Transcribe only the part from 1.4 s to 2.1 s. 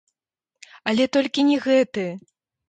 не гэты!